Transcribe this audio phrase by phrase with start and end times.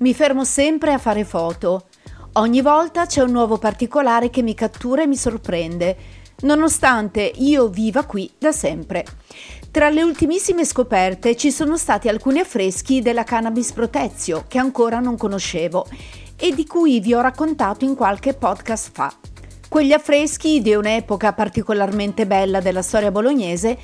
[0.00, 1.86] mi fermo sempre a fare foto.
[2.34, 5.96] Ogni volta c'è un nuovo particolare che mi cattura e mi sorprende,
[6.42, 9.04] nonostante io viva qui da sempre.
[9.70, 15.16] Tra le ultimissime scoperte ci sono stati alcuni affreschi della Cannabis Protezio che ancora non
[15.16, 15.86] conoscevo
[16.36, 19.12] e di cui vi ho raccontato in qualche podcast fa.
[19.68, 23.78] Quegli affreschi di un'epoca particolarmente bella della storia bolognese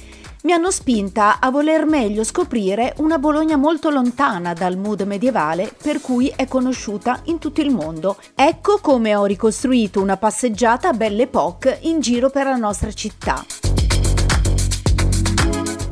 [0.46, 6.00] mi hanno spinta a voler meglio scoprire una Bologna molto lontana dal mood medievale per
[6.00, 8.16] cui è conosciuta in tutto il mondo.
[8.32, 13.44] Ecco come ho ricostruito una passeggiata Belle Époque in giro per la nostra città.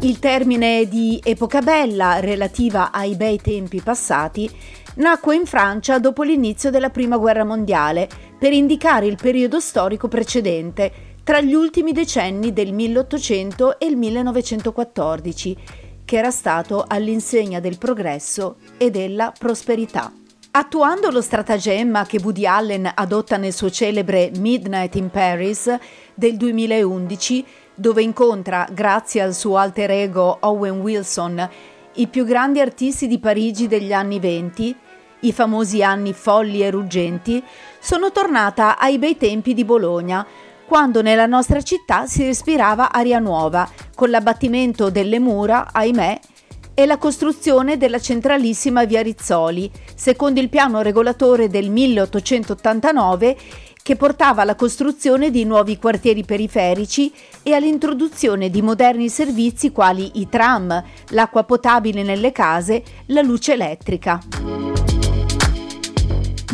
[0.03, 4.49] Il termine di epoca bella, relativa ai bei tempi passati,
[4.97, 8.09] nacque in Francia dopo l'inizio della Prima Guerra Mondiale
[8.39, 15.57] per indicare il periodo storico precedente, tra gli ultimi decenni del 1800 e il 1914,
[16.05, 20.13] che era stato all'insegna del progresso e della prosperità.
[20.51, 25.75] Attuando lo stratagemma che Woody Allen adotta nel suo celebre Midnight in Paris
[26.15, 31.49] del 2011, dove incontra, grazie al suo alter ego Owen Wilson,
[31.95, 34.77] i più grandi artisti di Parigi degli anni venti,
[35.21, 37.43] i famosi anni folli e ruggenti,
[37.81, 40.25] sono tornata ai bei tempi di Bologna,
[40.67, 46.21] quando nella nostra città si respirava aria nuova, con l'abbattimento delle mura, ahimè,
[46.75, 53.37] e la costruzione della centralissima via Rizzoli, secondo il piano regolatore del 1889
[53.85, 60.29] che portava alla costruzione di nuovi quartieri periferici e all'introduzione di moderni servizi quali i
[60.29, 64.84] tram, l'acqua potabile nelle case, la luce elettrica.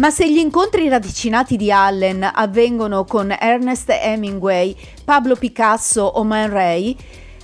[0.01, 4.75] Ma se gli incontri ravvicinati di Allen avvengono con Ernest Hemingway,
[5.05, 6.97] Pablo Picasso o Man Ray,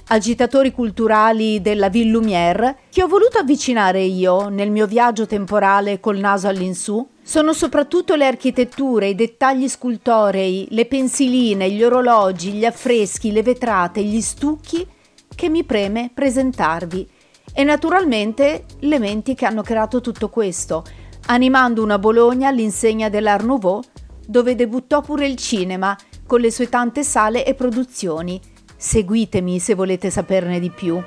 [0.07, 6.17] agitatori culturali della Ville Lumière, che ho voluto avvicinare io nel mio viaggio temporale col
[6.17, 13.33] naso all'insù, sono soprattutto le architetture, i dettagli scultorei, le pensiline, gli orologi, gli affreschi,
[13.33, 14.87] le vetrate, gli stucchi
[15.35, 17.07] che mi preme presentarvi.
[17.53, 20.85] E naturalmente le menti che hanno creato tutto questo,
[21.27, 23.83] animando una Bologna all'insegna dell'Art Nouveau,
[24.27, 28.41] dove debuttò pure il cinema con le sue tante sale e produzioni.
[28.77, 31.03] Seguitemi se volete saperne di più.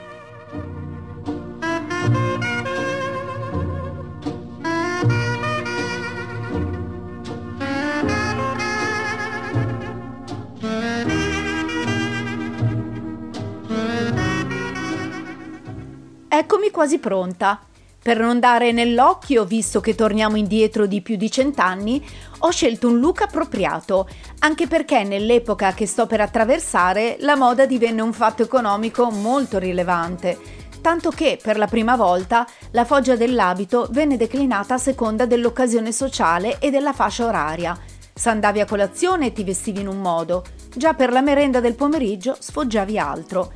[16.32, 17.69] Eccomi quasi pronta.
[18.02, 22.04] Per non dare nell'occhio, visto che torniamo indietro di più di cent'anni,
[22.40, 24.08] ho scelto un look appropriato,
[24.40, 30.38] anche perché nell'epoca che sto per attraversare la moda divenne un fatto economico molto rilevante,
[30.80, 36.58] tanto che per la prima volta la foggia dell'abito venne declinata a seconda dell'occasione sociale
[36.60, 37.78] e della fascia oraria.
[38.14, 42.38] Se andavi a colazione ti vestivi in un modo, già per la merenda del pomeriggio
[42.40, 43.52] sfoggiavi altro.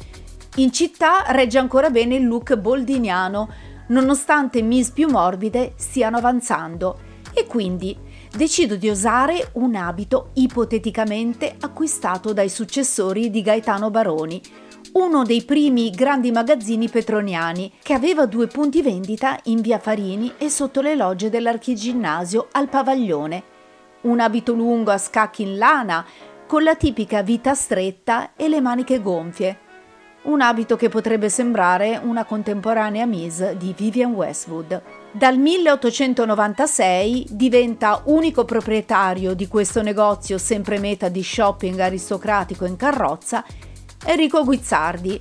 [0.56, 7.46] In città regge ancora bene il look boldiniano, nonostante Miss più morbide stiano avanzando e
[7.46, 7.98] quindi
[8.36, 14.42] decido di osare un abito ipoteticamente acquistato dai successori di Gaetano Baroni,
[14.94, 20.50] uno dei primi grandi magazzini petroniani che aveva due punti vendita in via Farini e
[20.50, 23.44] sotto le logge dell'Archiginnasio al Pavaglione.
[24.02, 26.06] Un abito lungo a scacchi in lana
[26.46, 29.63] con la tipica vita stretta e le maniche gonfie
[30.24, 34.82] un abito che potrebbe sembrare una contemporanea Miss di Vivian Westwood.
[35.12, 43.44] Dal 1896 diventa unico proprietario di questo negozio sempre meta di shopping aristocratico in carrozza
[44.06, 45.20] Enrico Guizzardi.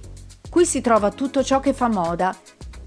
[0.48, 2.34] Qui si trova tutto ciò che fa moda,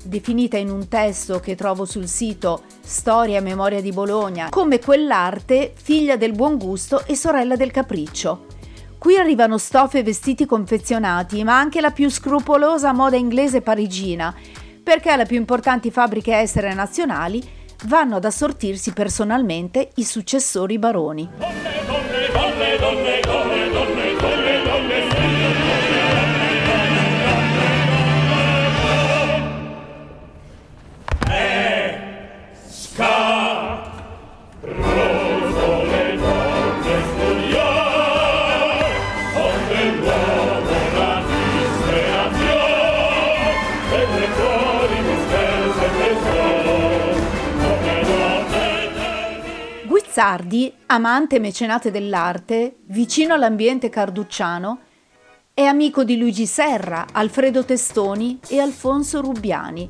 [0.04, 5.74] definita in un testo che trovo sul sito Storia e Memoria di Bologna come quell'arte
[5.75, 8.45] figlia del buon gusto e sorella del capriccio.
[9.06, 14.34] Qui arrivano stoffe e vestiti confezionati, ma anche la più scrupolosa moda inglese parigina,
[14.81, 17.40] perché le più importanti fabbriche estere nazionali
[17.84, 21.30] vanno ad assortirsi personalmente i successori baroni.
[21.38, 23.22] Donne, donne,
[23.69, 24.05] donne,
[50.16, 54.80] Pizzardi, amante mecenate dell'arte, vicino all'ambiente carducciano,
[55.54, 59.90] è amico di Luigi Serra, Alfredo Testoni e Alfonso Rubbiani,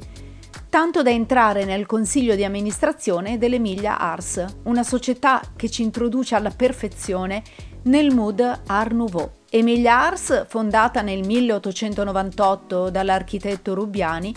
[0.68, 6.50] tanto da entrare nel consiglio di amministrazione dell'Emilia Ars, una società che ci introduce alla
[6.50, 7.44] perfezione
[7.84, 9.30] nel mood Art Nouveau.
[9.52, 14.34] Emilia Ars, fondata nel 1898 dall'architetto Rubbiani,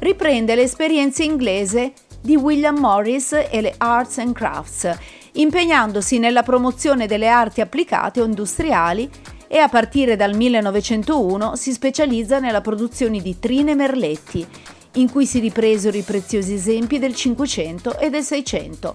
[0.00, 4.98] riprende l'esperienza inglese di William Morris e le Arts and Crafts,
[5.32, 9.08] impegnandosi nella promozione delle arti applicate o industriali
[9.46, 14.46] e a partire dal 1901 si specializza nella produzione di trine merletti,
[14.94, 18.94] in cui si ripresero i preziosi esempi del Cinquecento e del Seicento.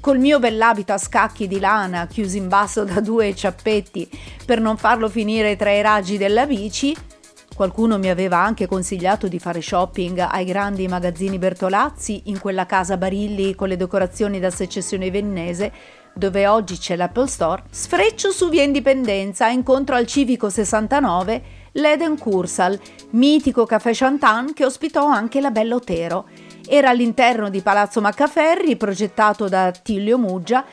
[0.00, 4.08] Col mio bell'abito a scacchi di lana chiuso in basso da due ciappetti
[4.46, 6.96] per non farlo finire tra i raggi della bici,
[7.54, 12.96] Qualcuno mi aveva anche consigliato di fare shopping ai grandi magazzini Bertolazzi in quella casa
[12.96, 15.72] Barilli con le decorazioni da secessione vennese
[16.14, 21.42] dove oggi c'è l'Apple Store, sfreccio su via Indipendenza incontro al Civico 69
[21.72, 22.78] l'Eden Cursal,
[23.10, 26.26] mitico caffè Chantan che ospitò anche la Bella Otero.
[26.66, 30.64] Era all'interno di Palazzo Maccaferri, progettato da Attilio Muggia,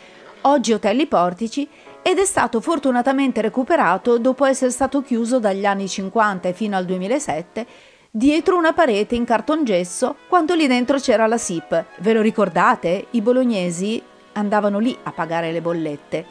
[0.42, 1.68] oggi Hotel I Portici,
[2.08, 6.86] ed è stato fortunatamente recuperato dopo essere stato chiuso dagli anni 50 e fino al
[6.86, 7.68] 2007
[8.10, 11.86] dietro una parete in cartongesso quando lì dentro c'era la SIP.
[11.98, 13.08] Ve lo ricordate?
[13.12, 14.02] I bolognesi
[14.32, 16.26] andavano lì a pagare le bollette.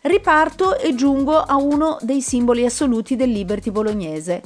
[0.00, 4.40] Riparto e giungo a uno dei simboli assoluti del Liberty bolognese.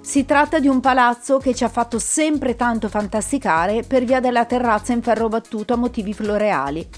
[0.00, 4.46] Si tratta di un palazzo che ci ha fatto sempre tanto fantasticare per via della
[4.46, 6.88] terrazza in ferro battuto a motivi floreali.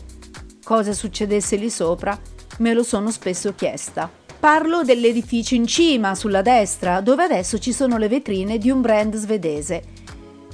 [0.63, 2.17] Cosa succedesse lì sopra?
[2.59, 4.11] Me lo sono spesso chiesta.
[4.39, 9.15] Parlo dell'edificio in cima, sulla destra, dove adesso ci sono le vetrine di un brand
[9.17, 9.83] svedese.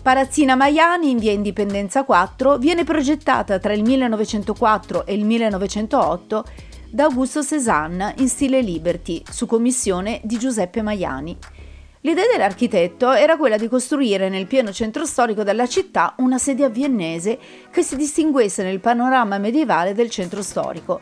[0.01, 6.45] Parazzina Maiani in via Indipendenza 4 viene progettata tra il 1904 e il 1908
[6.91, 11.37] da Augusto Cézanne in stile Liberty, su commissione di Giuseppe Maiani.
[12.03, 17.39] L'idea dell'architetto era quella di costruire nel pieno centro storico della città una sedia viennese
[17.71, 21.01] che si distinguesse nel panorama medievale del centro storico,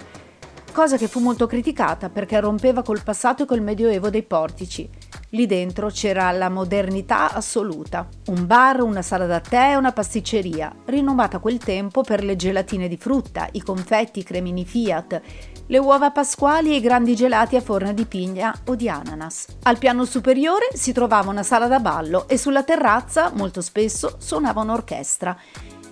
[0.77, 4.87] cosa che fu molto criticata perché rompeva col passato e col medioevo dei portici.
[5.31, 8.07] Lì dentro c'era la modernità assoluta.
[8.27, 12.37] Un bar, una sala da tè e una pasticceria, rinomata a quel tempo per le
[12.37, 15.23] gelatine di frutta, i confetti, i cremini Fiat,
[15.65, 19.47] le uova pasquali e i grandi gelati a forna di pigna o di ananas.
[19.63, 24.61] Al piano superiore si trovava una sala da ballo e sulla terrazza, molto spesso, suonava
[24.61, 25.39] un'orchestra,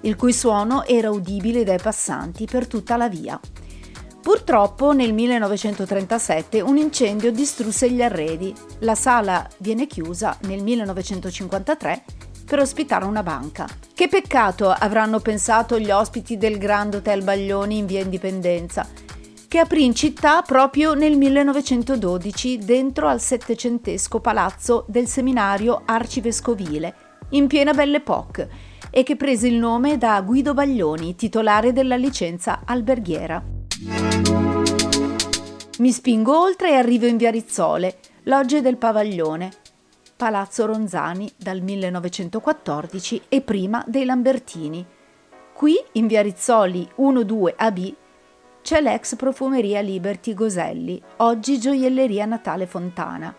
[0.03, 3.41] il cui suono era udibile dai passanti per tutta la via.
[4.25, 8.55] Purtroppo nel 1937 un incendio distrusse gli arredi.
[8.79, 12.05] La sala viene chiusa nel 1953
[12.47, 13.69] per ospitare una banca.
[13.93, 18.89] Che peccato avranno pensato gli ospiti del Grand Hotel Baglioni in via Indipendenza,
[19.47, 26.95] che aprì in città proprio nel 1912 dentro al settecentesco palazzo del seminario arcivescovile,
[27.33, 28.49] in piena Belle Époque,
[28.89, 33.54] e che prese il nome da Guido Baglioni, titolare della licenza alberghiera.
[35.79, 39.51] Mi spingo oltre e arrivo in via Rizzole, logge del Pavaglione,
[40.17, 44.87] Palazzo Ronzani dal 1914 e prima dei Lambertini.
[45.53, 47.95] Qui, in via Rizzoli 12 AB,
[48.63, 53.35] c'è l'ex profumeria Liberty Goselli, oggi gioielleria Natale Fontana,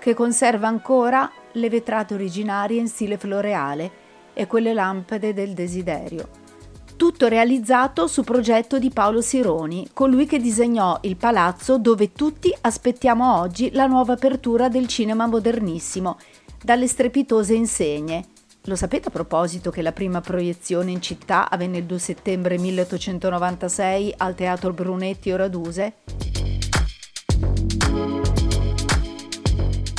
[0.00, 3.90] che conserva ancora le vetrate originarie in stile floreale
[4.34, 6.44] e quelle lampade del desiderio
[6.96, 13.38] tutto realizzato su progetto di Paolo Sironi, colui che disegnò il palazzo dove tutti aspettiamo
[13.38, 16.18] oggi la nuova apertura del cinema modernissimo,
[16.62, 18.24] dalle strepitose insegne.
[18.64, 24.14] Lo sapete a proposito che la prima proiezione in città avvenne il 2 settembre 1896
[24.16, 25.94] al Teatro Brunetti o Raduse?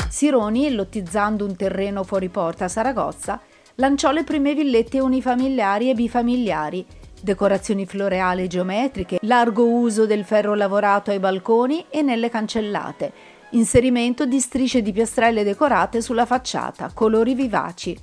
[0.10, 3.40] Sironi, lottizzando un terreno fuori porta a Saragozza,
[3.80, 6.86] lanciò le prime villette unifamiliari e bifamiliari,
[7.22, 13.12] decorazioni floreali geometriche, largo uso del ferro lavorato ai balconi e nelle cancellate,
[13.52, 17.96] inserimento di strisce di piastrelle decorate sulla facciata, colori vivaci.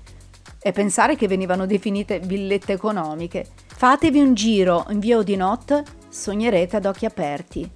[0.62, 3.44] E pensare che venivano definite villette economiche.
[3.66, 7.68] Fatevi un giro in via Odinot, sognerete ad occhi aperti.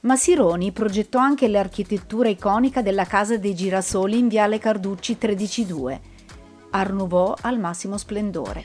[0.00, 6.10] Ma Sironi progettò anche l'architettura iconica della Casa dei Girasoli in viale Carducci 132
[6.74, 8.64] Art Nouveau al massimo splendore.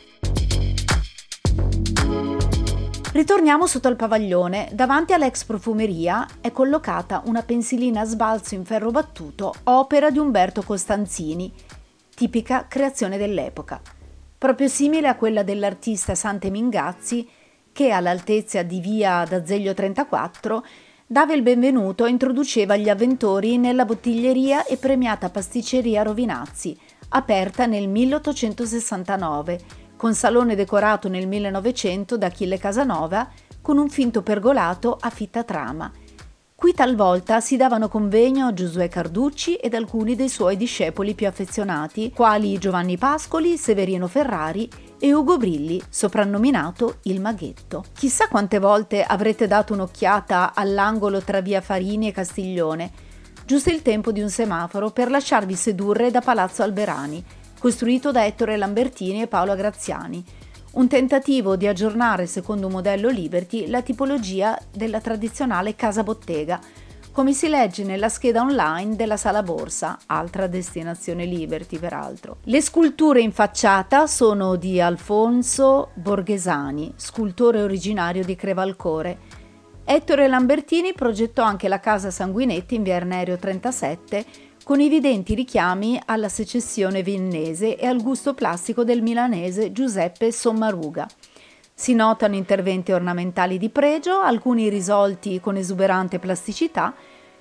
[3.12, 4.70] Ritorniamo sotto il pavaglione.
[4.72, 10.62] Davanti all'ex profumeria è collocata una pensilina a sbalzo in ferro battuto, opera di Umberto
[10.62, 11.52] Costanzini,
[12.16, 13.82] tipica creazione dell'epoca.
[14.38, 17.28] Proprio simile a quella dell'artista Sante Mingazzi,
[17.74, 20.64] che all'altezza di via d'Azeglio 34
[21.06, 26.78] dava il benvenuto e introduceva gli avventori nella bottiglieria e premiata pasticceria Rovinazzi,
[27.10, 29.60] aperta nel 1869,
[29.96, 33.30] con salone decorato nel 1900 da Achille Casanova,
[33.62, 35.92] con un finto pergolato a fitta trama.
[36.58, 42.12] Qui talvolta si davano convegno a Giosuè Carducci ed alcuni dei suoi discepoli più affezionati,
[42.12, 44.68] quali Giovanni Pascoli, Severino Ferrari
[45.00, 47.86] e Ugo Brilli, soprannominato il Maghetto.
[47.94, 52.92] Chissà quante volte avrete dato un'occhiata all'angolo tra via Farini e Castiglione,
[53.48, 57.24] giusto il tempo di un semaforo per lasciarvi sedurre da Palazzo Alberani,
[57.58, 60.22] costruito da Ettore Lambertini e Paolo Graziani,
[60.74, 66.60] un tentativo di aggiornare secondo un modello Liberty la tipologia della tradizionale casa bottega,
[67.14, 72.40] come si legge nella scheda online della Sala Borsa, altra destinazione Liberty peraltro.
[72.44, 79.18] Le sculture in facciata sono di Alfonso Borghesani, scultore originario di Crevalcore.
[79.90, 84.26] Ettore Lambertini progettò anche la casa Sanguinetti in via Ernerio 37
[84.66, 91.08] con evidenti richiami alla secessione viennese e al gusto plastico del milanese Giuseppe Sommaruga.
[91.74, 96.94] Si notano interventi ornamentali di pregio, alcuni risolti con esuberante plasticità,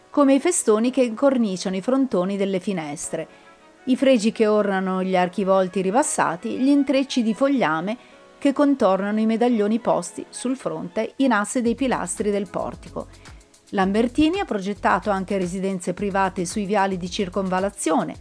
[0.09, 3.27] come i festoni che incorniciano i frontoni delle finestre,
[3.87, 7.97] i fregi che ornano gli archivolti ribassati, gli intrecci di fogliame
[8.47, 13.09] che contornano i medaglioni posti sul fronte in asse dei pilastri del portico
[13.71, 18.15] Lambertini ha progettato anche residenze private sui viali di circonvalazione,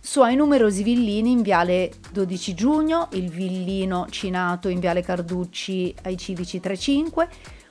[0.00, 6.60] suoi numerosi villini in viale 12 giugno, il villino cinato in viale Carducci ai Civici
[6.60, 7.28] 35,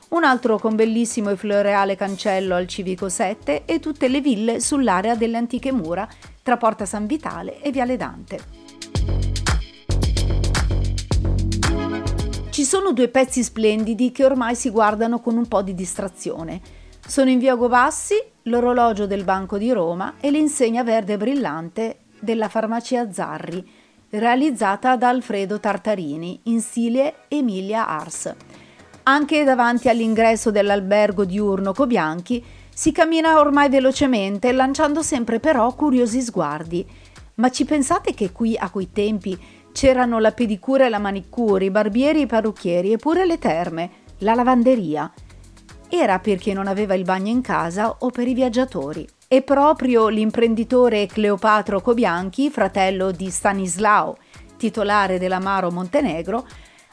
[0.09, 5.15] un altro con bellissimo e floreale cancello al Civico 7 e tutte le ville sull'area
[5.15, 6.07] delle antiche mura
[6.43, 8.66] tra Porta San Vitale e Viale Dante.
[12.57, 16.59] Ci sono due pezzi splendidi che ormai si guardano con un po' di distrazione.
[17.05, 23.13] Sono in via Govassi l'orologio del Banco di Roma e l'insegna verde brillante della farmacia
[23.13, 23.63] Zarri,
[24.09, 28.33] realizzata da Alfredo Tartarini in stile Emilia Ars.
[29.03, 36.83] Anche davanti all'ingresso dell'albergo diurno Cobianchi si cammina ormai velocemente, lanciando sempre però curiosi sguardi.
[37.35, 39.39] Ma ci pensate che qui a quei tempi
[39.77, 43.89] c'erano la pedicura e la manicure, i barbieri e i parrucchieri e pure le terme,
[44.21, 45.13] la lavanderia?
[45.87, 49.07] era perché non aveva il bagno in casa o per i viaggiatori.
[49.27, 54.17] E proprio l'imprenditore Cleopatro Cobianchi, fratello di Stanislao,
[54.57, 56.47] titolare dell'Amaro Montenegro,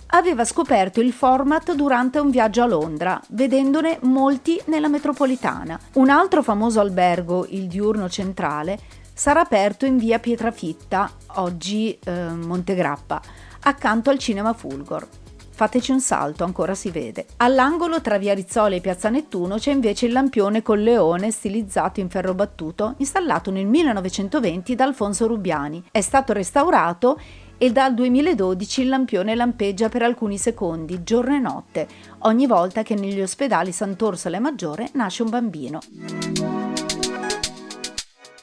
[0.08, 5.80] aveva scoperto il format durante un viaggio a Londra, vedendone molti nella metropolitana.
[5.94, 8.78] Un altro famoso albergo, il Diurno Centrale,
[9.14, 13.22] sarà aperto in via Pietrafitta, oggi eh, Montegrappa,
[13.60, 15.08] accanto al Cinema Fulgor.
[15.56, 17.26] Fateci un salto, ancora si vede.
[17.36, 22.10] All'angolo tra Via Rizzoli e Piazza Nettuno c'è invece il lampione col leone stilizzato in
[22.10, 25.84] ferro battuto, installato nel 1920 da Alfonso Rubiani.
[25.92, 27.20] È stato restaurato
[27.56, 31.86] e dal 2012 il lampione lampeggia per alcuni secondi, giorno e notte,
[32.22, 36.73] ogni volta che negli ospedali Sant'Orsola e Maggiore nasce un bambino.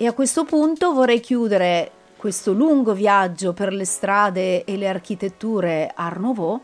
[0.01, 5.91] E a questo punto vorrei chiudere questo lungo viaggio per le strade e le architetture
[5.93, 6.59] Art Nouveau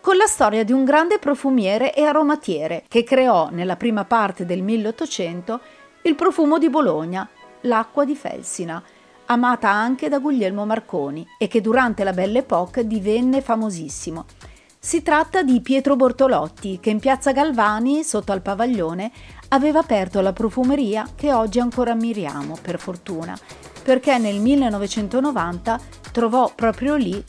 [0.00, 4.62] con la storia di un grande profumiere e aromatiere che creò nella prima parte del
[4.62, 5.60] 1800
[6.02, 7.28] il profumo di Bologna,
[7.60, 8.82] l'acqua di Felsina,
[9.26, 14.24] amata anche da Guglielmo Marconi e che durante la Belle Époque divenne famosissimo.
[14.84, 19.10] Si tratta di Pietro Bortolotti che in piazza Galvani, sotto al pavaglione,
[19.54, 23.38] aveva aperto la profumeria che oggi ancora ammiriamo, per fortuna,
[23.82, 25.80] perché nel 1990
[26.10, 27.22] trovò proprio lì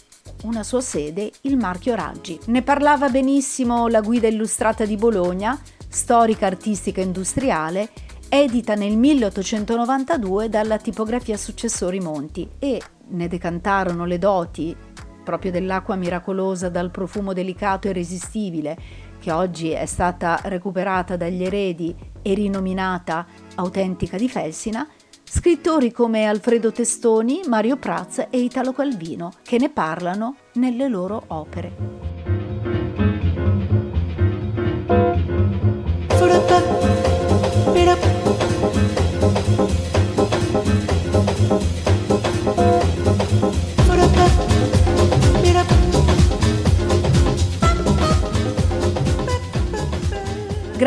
[0.44, 2.40] una sua sede il marchio Raggi.
[2.46, 7.90] Ne parlava benissimo la guida illustrata di Bologna, storica artistica industriale,
[8.28, 14.76] edita nel 1892 dalla tipografia Successori Monti e ne decantarono le doti
[15.24, 18.78] proprio dell'acqua miracolosa dal profumo delicato e irresistibile
[19.26, 24.88] che oggi è stata recuperata dagli eredi e rinominata autentica di Felsina,
[25.24, 32.16] scrittori come Alfredo Testoni, Mario Praz e Italo Calvino, che ne parlano nelle loro opere.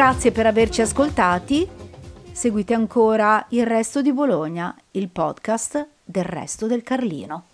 [0.08, 1.68] Grazie per averci ascoltati
[2.32, 7.47] Seguite ancora Il Resto di Bologna, il podcast del Resto del Carlino.